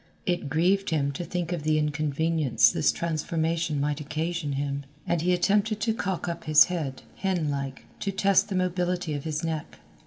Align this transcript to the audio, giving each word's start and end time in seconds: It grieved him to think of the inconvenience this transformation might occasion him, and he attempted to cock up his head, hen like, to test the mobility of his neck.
It 0.25 0.49
grieved 0.49 0.89
him 0.89 1.11
to 1.11 1.23
think 1.23 1.51
of 1.51 1.61
the 1.61 1.77
inconvenience 1.77 2.71
this 2.71 2.91
transformation 2.91 3.79
might 3.79 4.01
occasion 4.01 4.53
him, 4.53 4.83
and 5.05 5.21
he 5.21 5.31
attempted 5.31 5.79
to 5.81 5.93
cock 5.93 6.27
up 6.27 6.45
his 6.45 6.63
head, 6.63 7.03
hen 7.17 7.51
like, 7.51 7.85
to 7.99 8.11
test 8.11 8.49
the 8.49 8.55
mobility 8.55 9.13
of 9.13 9.25
his 9.25 9.43
neck. 9.43 9.77